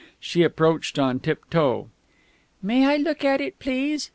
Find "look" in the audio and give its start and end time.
2.97-3.23